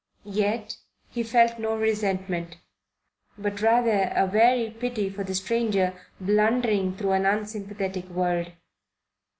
[0.25, 0.77] Yet
[1.09, 2.57] he felt no resentment,
[3.37, 8.51] but rather a weary pity for the stranger blundering through an unsympathetic world.